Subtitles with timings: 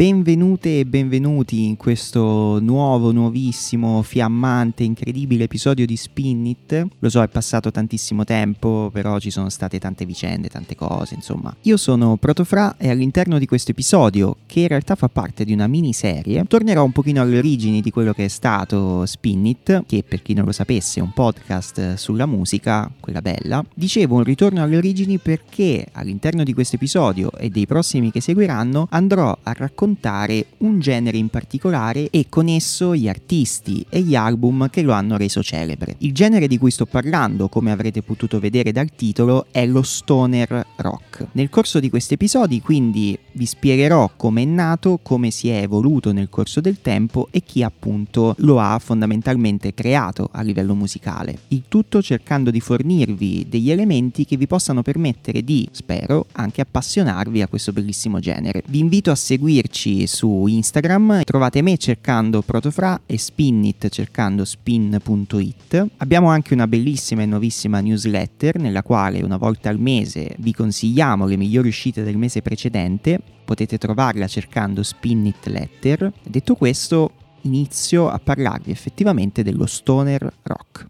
[0.00, 6.86] benvenute e benvenuti in questo nuovo, nuovissimo, fiammante, incredibile episodio di Spin It.
[7.00, 11.54] Lo so, è passato tantissimo tempo, però ci sono state tante vicende, tante cose, insomma.
[11.64, 15.66] Io sono Protofra e all'interno di questo episodio, che in realtà fa parte di una
[15.66, 20.22] miniserie, tornerò un pochino alle origini di quello che è stato Spin It, che per
[20.22, 23.62] chi non lo sapesse è un podcast sulla musica, quella bella.
[23.74, 28.86] Dicevo un ritorno alle origini perché all'interno di questo episodio e dei prossimi che seguiranno
[28.88, 34.14] andrò a raccontare raccontare un genere in particolare e con esso gli artisti e gli
[34.14, 35.96] album che lo hanno reso celebre.
[35.98, 40.66] Il genere di cui sto parlando, come avrete potuto vedere dal titolo, è lo stoner
[40.76, 41.26] rock.
[41.32, 46.12] Nel corso di questi episodi quindi vi spiegherò come è nato, come si è evoluto
[46.12, 51.38] nel corso del tempo e chi appunto lo ha fondamentalmente creato a livello musicale.
[51.48, 57.42] Il tutto cercando di fornirvi degli elementi che vi possano permettere di, spero, anche appassionarvi
[57.42, 58.62] a questo bellissimo genere.
[58.66, 65.86] Vi invito a seguirci su Instagram, trovate me cercando Protofra e Spinit cercando spin.it.
[65.98, 71.26] Abbiamo anche una bellissima e nuovissima newsletter nella quale una volta al mese vi consigliamo
[71.26, 73.19] le migliori uscite del mese precedente.
[73.44, 76.12] Potete trovarla cercando Spinit Letter.
[76.22, 77.12] Detto questo,
[77.42, 80.86] inizio a parlarvi effettivamente dello stoner rock.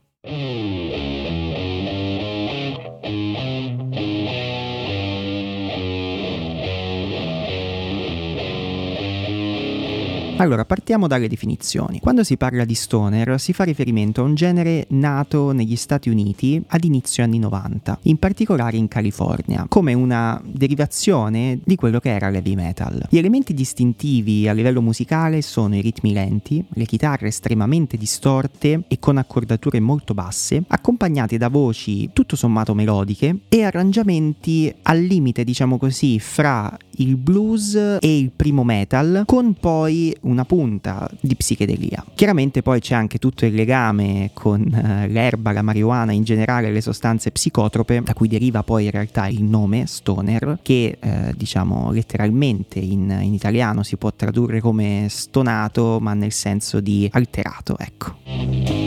[10.40, 12.00] Allora, partiamo dalle definizioni.
[12.00, 16.62] Quando si parla di stoner si fa riferimento a un genere nato negli Stati Uniti
[16.68, 22.30] ad inizio anni 90, in particolare in California, come una derivazione di quello che era
[22.30, 23.06] l'heavy metal.
[23.10, 28.98] Gli elementi distintivi a livello musicale sono i ritmi lenti, le chitarre estremamente distorte e
[28.98, 35.76] con accordature molto basse, accompagnati da voci tutto sommato melodiche e arrangiamenti al limite, diciamo
[35.76, 42.04] così, fra il blues e il primo metal, con poi una punta di psichedelia.
[42.14, 46.80] Chiaramente poi c'è anche tutto il legame con uh, l'erba, la marijuana, in generale le
[46.80, 52.78] sostanze psicotrope, da cui deriva poi in realtà il nome stoner, che uh, diciamo letteralmente
[52.78, 58.79] in, in italiano si può tradurre come stonato, ma nel senso di alterato, ecco.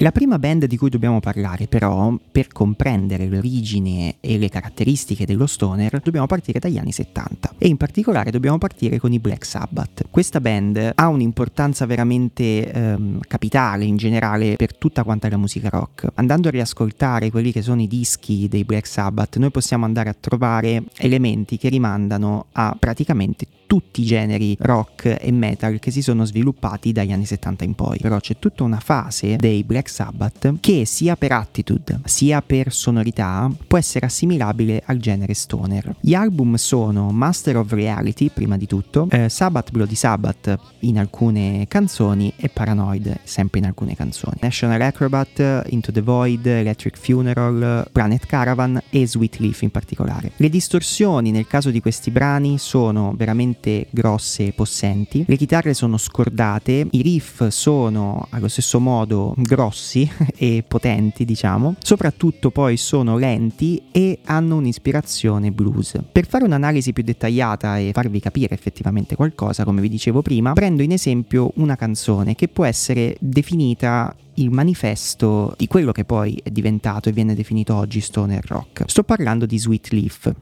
[0.00, 5.46] La prima band di cui dobbiamo parlare però, per comprendere l'origine e le caratteristiche dello
[5.46, 10.04] stoner, dobbiamo partire dagli anni 70 e in particolare dobbiamo partire con i Black Sabbath.
[10.08, 16.06] Questa band ha un'importanza veramente ehm, capitale in generale per tutta quanta la musica rock.
[16.14, 20.16] Andando a riascoltare quelli che sono i dischi dei Black Sabbath, noi possiamo andare a
[20.18, 26.24] trovare elementi che rimandano a praticamente tutti i generi rock e metal che si sono
[26.24, 27.98] sviluppati dagli anni 70 in poi.
[28.00, 33.50] Però c'è tutta una fase dei Black Sabbath che sia per attitude sia per sonorità
[33.66, 35.96] può essere assimilabile al genere stoner.
[36.00, 41.66] Gli album sono Master of Reality prima di tutto, eh, Sabbath Bloody Sabbath in alcune
[41.68, 44.36] canzoni e Paranoid sempre in alcune canzoni.
[44.40, 50.32] National Acrobat, Into the Void, Electric Funeral, Planet Caravan e Sweet Leaf in particolare.
[50.36, 55.24] Le distorsioni nel caso di questi brani sono veramente veramente grosse e possenti.
[55.26, 61.76] Le chitarre sono scordate, i riff sono allo stesso modo grossi e potenti, diciamo.
[61.80, 65.98] Soprattutto poi sono lenti e hanno un'ispirazione blues.
[66.10, 70.82] Per fare un'analisi più dettagliata e farvi capire effettivamente qualcosa, come vi dicevo prima, prendo
[70.82, 76.50] in esempio una canzone che può essere definita il manifesto di quello che poi è
[76.50, 78.84] diventato e viene definito oggi stoner rock.
[78.86, 80.32] Sto parlando di Sweet Leaf,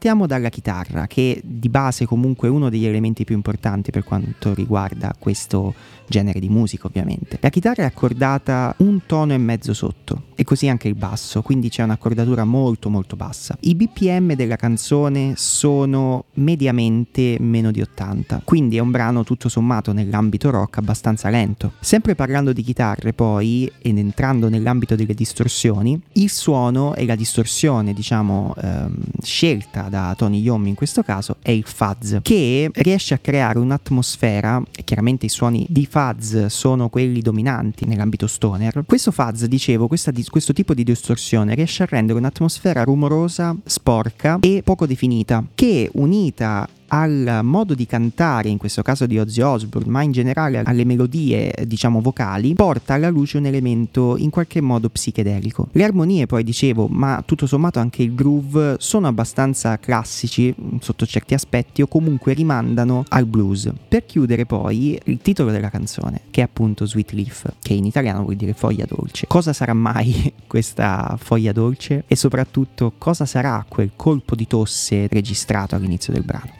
[0.00, 4.54] Partiamo dalla chitarra, che di base comunque è uno degli elementi più importanti per quanto
[4.54, 5.74] riguarda questo
[6.10, 7.38] genere di musica ovviamente.
[7.40, 11.68] La chitarra è accordata un tono e mezzo sotto e così anche il basso, quindi
[11.68, 13.58] c'è un'accordatura molto molto bassa.
[13.60, 19.92] I BPM della canzone sono mediamente meno di 80, quindi è un brano tutto sommato
[19.92, 21.72] nell'ambito rock abbastanza lento.
[21.78, 27.92] Sempre parlando di chitarre poi ed entrando nell'ambito delle distorsioni, il suono e la distorsione
[27.92, 33.18] diciamo ehm, scelta da Tony Iommi in questo caso è il fuzz che riesce a
[33.18, 39.86] creare un'atmosfera, chiaramente i suoni di fuzz sono quelli dominanti nell'ambito stoner, questo fuzz, dicevo,
[39.86, 45.90] questa, questo tipo di distorsione riesce a rendere un'atmosfera rumorosa, sporca e poco definita, che
[45.92, 50.84] unita al modo di cantare, in questo caso di Ozzy Osbourne, ma in generale alle
[50.84, 55.68] melodie, diciamo, vocali, porta alla luce un elemento in qualche modo psichedelico.
[55.72, 61.34] Le armonie, poi dicevo, ma tutto sommato anche il groove, sono abbastanza classici sotto certi
[61.34, 63.70] aspetti o comunque rimandano al blues.
[63.88, 68.22] Per chiudere poi il titolo della canzone, che è appunto Sweet Leaf, che in italiano
[68.22, 69.26] vuol dire foglia dolce.
[69.26, 75.74] Cosa sarà mai questa foglia dolce e soprattutto cosa sarà quel colpo di tosse registrato
[75.74, 76.59] all'inizio del brano?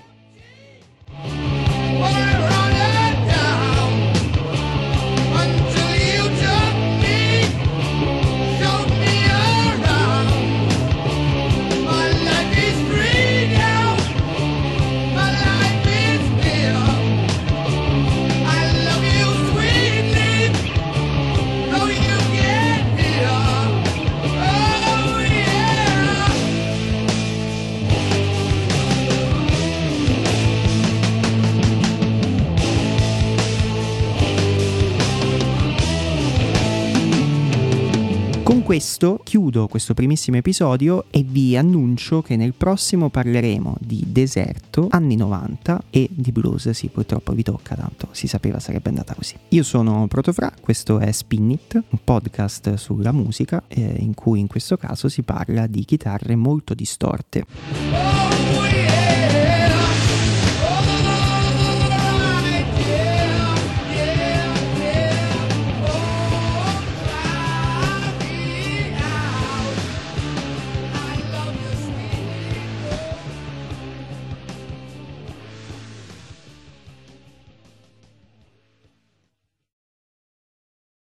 [38.71, 45.17] Questo chiudo questo primissimo episodio e vi annuncio che nel prossimo parleremo di deserto, anni
[45.17, 46.71] 90 e di blues.
[46.71, 49.35] Sì, purtroppo vi tocca, tanto si sapeva sarebbe andata così.
[49.49, 54.47] Io sono Protofra, questo è Spin It, un podcast sulla musica eh, in cui in
[54.47, 58.10] questo caso si parla di chitarre molto distorte.